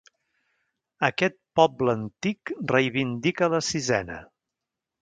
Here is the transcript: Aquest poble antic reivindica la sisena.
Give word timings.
Aquest 1.09 1.37
poble 1.59 1.95
antic 2.01 2.53
reivindica 2.73 3.53
la 3.57 3.65
sisena. 3.73 4.23